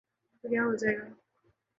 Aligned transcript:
تو 0.43 0.45
کیا 0.49 0.61
ہوجائے 0.65 0.95
گا۔ 0.97 1.05